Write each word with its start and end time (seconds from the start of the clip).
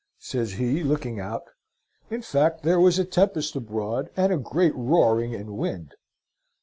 says 0.17 0.53
he, 0.53 0.81
looking 0.83 1.19
out. 1.19 1.43
In 2.09 2.23
fact 2.23 2.63
there 2.63 2.79
was 2.79 2.97
a 2.97 3.05
tempest 3.05 3.55
abroad, 3.55 4.09
and 4.17 4.33
a 4.33 4.37
great 4.37 4.73
roaring, 4.73 5.35
and 5.35 5.51
wind. 5.55 5.93